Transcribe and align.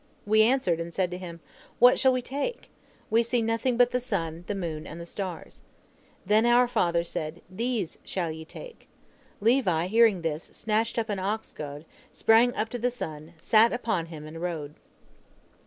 We 0.25 0.41
answered, 0.41 0.79
and 0.79 0.91
said 0.91 1.11
to 1.11 1.17
him, 1.19 1.41
'What 1.77 1.99
shall 1.99 2.11
we 2.11 2.23
take? 2.23 2.71
We 3.11 3.21
see 3.21 3.43
nothing 3.43 3.77
but 3.77 3.91
the 3.91 3.99
sun, 3.99 4.45
the 4.47 4.55
moon, 4.55 4.87
and 4.87 4.99
the 4.99 5.05
stars.' 5.05 5.61
Then 6.25 6.43
our 6.43 6.67
father 6.67 7.03
said: 7.03 7.43
'These 7.51 7.99
shall 8.03 8.31
ye 8.31 8.43
take!' 8.43 8.87
Levi, 9.41 9.85
hearing 9.85 10.23
this, 10.23 10.45
snatched 10.53 10.97
up 10.97 11.09
an 11.09 11.19
ox 11.19 11.51
goad, 11.51 11.85
sprang 12.11 12.51
up 12.55 12.69
to 12.69 12.79
the 12.79 12.89
sun, 12.89 13.35
sat 13.39 13.71
upon 13.71 14.07
him, 14.07 14.25
and 14.25 14.41
rode. 14.41 14.73